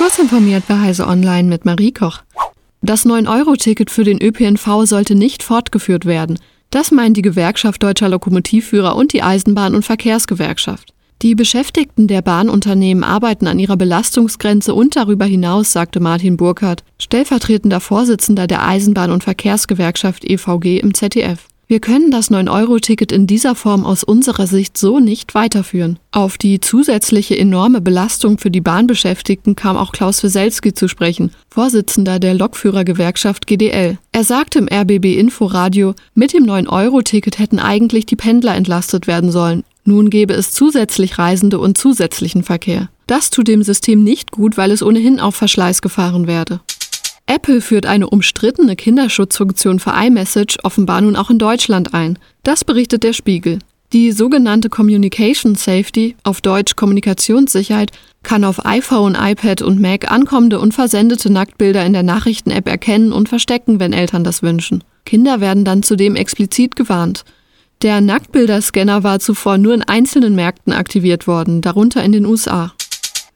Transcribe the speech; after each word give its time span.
Kurz 0.00 0.18
informiert 0.18 0.64
bei 0.66 0.78
Heise 0.78 1.06
Online 1.06 1.46
mit 1.46 1.66
Marie 1.66 1.92
Koch. 1.92 2.22
Das 2.80 3.04
9-Euro-Ticket 3.04 3.90
für 3.90 4.02
den 4.02 4.18
ÖPNV 4.18 4.86
sollte 4.86 5.14
nicht 5.14 5.42
fortgeführt 5.42 6.06
werden. 6.06 6.38
Das 6.70 6.90
meint 6.90 7.18
die 7.18 7.22
Gewerkschaft 7.22 7.82
Deutscher 7.82 8.08
Lokomotivführer 8.08 8.96
und 8.96 9.12
die 9.12 9.22
Eisenbahn- 9.22 9.74
und 9.74 9.84
Verkehrsgewerkschaft. 9.84 10.94
Die 11.20 11.34
Beschäftigten 11.34 12.06
der 12.06 12.22
Bahnunternehmen 12.22 13.04
arbeiten 13.04 13.46
an 13.46 13.58
ihrer 13.58 13.76
Belastungsgrenze 13.76 14.72
und 14.72 14.96
darüber 14.96 15.26
hinaus, 15.26 15.72
sagte 15.72 16.00
Martin 16.00 16.38
Burkhardt, 16.38 16.82
stellvertretender 16.98 17.80
Vorsitzender 17.80 18.46
der 18.46 18.66
Eisenbahn- 18.66 19.12
und 19.12 19.22
Verkehrsgewerkschaft 19.22 20.24
EVG 20.24 20.78
im 20.78 20.94
ZDF. 20.94 21.49
Wir 21.70 21.78
können 21.78 22.10
das 22.10 22.32
9-Euro-Ticket 22.32 23.12
in 23.12 23.28
dieser 23.28 23.54
Form 23.54 23.86
aus 23.86 24.02
unserer 24.02 24.48
Sicht 24.48 24.76
so 24.76 24.98
nicht 24.98 25.36
weiterführen. 25.36 26.00
Auf 26.10 26.36
die 26.36 26.58
zusätzliche 26.58 27.38
enorme 27.38 27.80
Belastung 27.80 28.38
für 28.38 28.50
die 28.50 28.60
Bahnbeschäftigten 28.60 29.54
kam 29.54 29.76
auch 29.76 29.92
Klaus 29.92 30.24
Weselski 30.24 30.74
zu 30.74 30.88
sprechen, 30.88 31.30
Vorsitzender 31.48 32.18
der 32.18 32.34
Lokführergewerkschaft 32.34 33.46
GDL. 33.46 33.98
Er 34.10 34.24
sagte 34.24 34.58
im 34.58 34.66
RBB 34.68 35.16
Inforadio, 35.16 35.94
mit 36.12 36.32
dem 36.32 36.42
9-Euro-Ticket 36.42 37.38
hätten 37.38 37.60
eigentlich 37.60 38.04
die 38.04 38.16
Pendler 38.16 38.56
entlastet 38.56 39.06
werden 39.06 39.30
sollen. 39.30 39.62
Nun 39.84 40.10
gäbe 40.10 40.34
es 40.34 40.50
zusätzlich 40.50 41.18
Reisende 41.18 41.60
und 41.60 41.78
zusätzlichen 41.78 42.42
Verkehr. 42.42 42.88
Das 43.06 43.30
tut 43.30 43.46
dem 43.46 43.62
System 43.62 44.02
nicht 44.02 44.32
gut, 44.32 44.56
weil 44.56 44.72
es 44.72 44.82
ohnehin 44.82 45.20
auf 45.20 45.36
Verschleiß 45.36 45.82
gefahren 45.82 46.26
werde. 46.26 46.58
Apple 47.30 47.60
führt 47.60 47.86
eine 47.86 48.10
umstrittene 48.10 48.74
Kinderschutzfunktion 48.74 49.78
für 49.78 49.92
iMessage 49.92 50.58
offenbar 50.64 51.00
nun 51.00 51.14
auch 51.14 51.30
in 51.30 51.38
Deutschland 51.38 51.94
ein. 51.94 52.18
Das 52.42 52.64
berichtet 52.64 53.04
der 53.04 53.12
Spiegel. 53.12 53.60
Die 53.92 54.10
sogenannte 54.10 54.68
Communication 54.68 55.54
Safety, 55.54 56.16
auf 56.24 56.40
Deutsch 56.40 56.74
Kommunikationssicherheit, 56.74 57.92
kann 58.24 58.42
auf 58.42 58.66
iPhone, 58.66 59.16
iPad 59.16 59.62
und 59.62 59.80
Mac 59.80 60.10
ankommende 60.10 60.58
und 60.58 60.74
versendete 60.74 61.30
Nacktbilder 61.30 61.86
in 61.86 61.92
der 61.92 62.02
Nachrichten-App 62.02 62.68
erkennen 62.68 63.12
und 63.12 63.28
verstecken, 63.28 63.78
wenn 63.78 63.92
Eltern 63.92 64.24
das 64.24 64.42
wünschen. 64.42 64.82
Kinder 65.06 65.40
werden 65.40 65.64
dann 65.64 65.84
zudem 65.84 66.16
explizit 66.16 66.74
gewarnt. 66.74 67.24
Der 67.82 68.00
Nacktbilderscanner 68.00 69.04
war 69.04 69.20
zuvor 69.20 69.56
nur 69.56 69.74
in 69.74 69.84
einzelnen 69.84 70.34
Märkten 70.34 70.72
aktiviert 70.72 71.28
worden, 71.28 71.60
darunter 71.60 72.02
in 72.02 72.10
den 72.10 72.26
USA. 72.26 72.72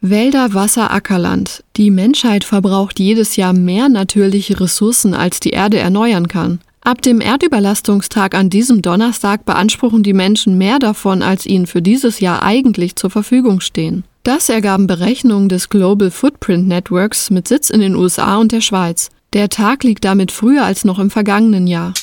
Wälder, 0.06 0.52
Wasser, 0.52 0.90
Ackerland. 0.90 1.64
Die 1.78 1.90
Menschheit 1.90 2.44
verbraucht 2.44 3.00
jedes 3.00 3.36
Jahr 3.36 3.54
mehr 3.54 3.88
natürliche 3.88 4.60
Ressourcen, 4.60 5.14
als 5.14 5.40
die 5.40 5.48
Erde 5.48 5.78
erneuern 5.78 6.28
kann. 6.28 6.60
Ab 6.82 7.00
dem 7.00 7.22
Erdüberlastungstag 7.22 8.34
an 8.34 8.50
diesem 8.50 8.82
Donnerstag 8.82 9.46
beanspruchen 9.46 10.02
die 10.02 10.12
Menschen 10.12 10.58
mehr 10.58 10.78
davon, 10.78 11.22
als 11.22 11.46
ihnen 11.46 11.66
für 11.66 11.80
dieses 11.80 12.20
Jahr 12.20 12.42
eigentlich 12.42 12.96
zur 12.96 13.08
Verfügung 13.08 13.62
stehen. 13.62 14.04
Das 14.24 14.50
ergaben 14.50 14.86
Berechnungen 14.86 15.48
des 15.48 15.70
Global 15.70 16.10
Footprint 16.10 16.68
Networks 16.68 17.30
mit 17.30 17.48
Sitz 17.48 17.70
in 17.70 17.80
den 17.80 17.96
USA 17.96 18.36
und 18.36 18.52
der 18.52 18.60
Schweiz. 18.60 19.08
Der 19.32 19.48
Tag 19.48 19.84
liegt 19.84 20.04
damit 20.04 20.32
früher 20.32 20.66
als 20.66 20.84
noch 20.84 20.98
im 20.98 21.08
vergangenen 21.08 21.66
Jahr. 21.66 21.94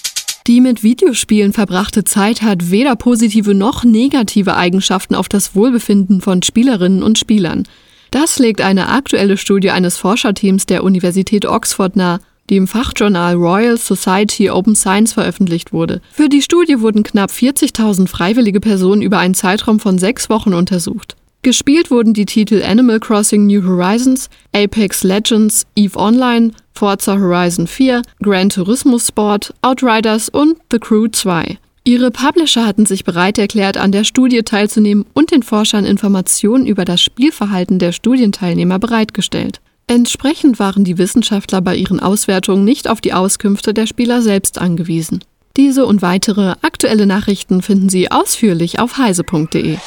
Die 0.48 0.60
mit 0.60 0.82
Videospielen 0.82 1.54
verbrachte 1.54 2.04
Zeit 2.04 2.42
hat 2.42 2.72
weder 2.72 2.96
positive 2.96 3.54
noch 3.54 3.84
negative 3.84 4.58
Eigenschaften 4.58 5.14
auf 5.14 5.30
das 5.30 5.54
Wohlbefinden 5.56 6.20
von 6.20 6.42
Spielerinnen 6.42 7.04
und 7.04 7.20
Spielern. 7.20 7.68
Das 8.12 8.40
legt 8.40 8.59
eine 8.59 8.90
aktuelle 8.90 9.38
Studie 9.38 9.72
eines 9.72 9.98
Forscherteams 9.98 10.66
der 10.66 10.84
Universität 10.84 11.45
Oxford 11.45 11.95
nahe, 11.95 12.20
die 12.50 12.58
im 12.58 12.67
Fachjournal 12.67 13.36
Royal 13.36 13.78
Society 13.78 14.50
Open 14.50 14.76
Science 14.76 15.14
veröffentlicht 15.14 15.72
wurde. 15.72 16.02
Für 16.12 16.28
die 16.28 16.42
Studie 16.42 16.82
wurden 16.82 17.04
knapp 17.04 17.32
40.000 17.32 18.09
freiwillige 18.09 18.59
Personen 18.59 19.02
über 19.02 19.20
einen 19.20 19.34
Zeitraum 19.34 19.80
von 19.80 19.98
sechs 19.98 20.30
Wochen 20.30 20.54
untersucht. 20.54 21.16
Gespielt 21.44 21.89
wurden 21.89 22.14
die 22.14 22.26
Titel 22.26 22.62
Animal 22.62 23.00
Crossing 23.00 23.48
New 23.48 23.66
Horizons, 23.66 24.30
Apex 24.54 25.04
Legends, 25.04 25.66
EVE 25.76 25.95
Online, 25.98 26.52
Forza 26.73 27.17
Horizon 27.17 27.66
4, 27.66 28.02
Gran 28.22 28.50
Turismo 28.50 29.00
Sport, 29.00 29.54
Outriders 29.62 30.28
und 30.28 30.58
The 30.70 30.80
Crew 30.80 31.08
2. 31.08 31.58
Ihre 31.83 32.11
Publisher 32.11 32.65
hatten 32.65 32.86
sich 32.86 33.03
bereit 33.03 33.39
erklärt, 33.39 33.77
an 33.77 33.92
der 33.92 34.03
Studie 34.03 34.43
teilzunehmen 34.43 35.05
und 35.14 35.31
den 35.31 35.42
Forschern 35.42 35.83
Informationen 35.83 36.67
über 36.67 36.86
das 36.86 37.02
Spielverhalten 37.02 37.80
der 37.80 37.92
Studienteilnehmer 37.92 38.77
bereitgestellt. 38.77 39.61
Entsprechend 39.87 40.59
waren 40.59 40.83
die 40.83 40.99
Wissenschaftler 40.99 41.59
bei 41.61 41.75
ihren 41.75 41.99
Auswertungen 41.99 42.64
nicht 42.64 42.87
auf 42.87 43.02
die 43.02 43.14
Auskünfte 43.14 43.73
der 43.73 43.87
Spieler 43.87 44.21
selbst 44.21 44.59
angewiesen. 44.59 45.23
Diese 45.58 45.86
und 45.86 46.02
weitere 46.02 46.55
aktuelle 46.61 47.08
Nachrichten 47.08 47.61
finden 47.61 47.89
Sie 47.89 48.11
ausführlich 48.11 48.80
auf 48.80 48.98
heise.de. 48.98 49.77